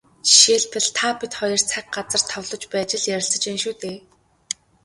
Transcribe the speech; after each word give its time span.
Жишээлбэл, 0.29 0.87
та 0.97 1.07
бид 1.19 1.33
хоёр 1.39 1.61
цаг, 1.71 1.85
газар 1.95 2.23
товлож 2.31 2.63
байж 2.73 2.89
л 3.01 3.09
ярилцаж 3.15 3.41
байна 3.45 3.59
шүү 3.63 3.73
дээ. 3.81 3.97